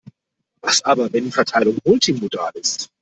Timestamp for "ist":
2.55-2.89